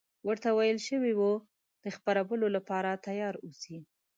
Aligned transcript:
ورته 0.27 0.49
ویل 0.57 0.79
شوي 0.87 1.13
وو 1.15 1.31
د 1.83 1.85
خپرولو 1.95 2.47
لپاره 2.55 3.01
تیار 3.05 3.33
اوسي. 3.45 3.77